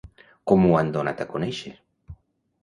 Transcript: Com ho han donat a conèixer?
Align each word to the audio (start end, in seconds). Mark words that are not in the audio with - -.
Com 0.51 0.63
ho 0.67 0.71
han 0.77 0.89
donat 0.95 1.21
a 1.27 1.29
conèixer? 1.35 1.75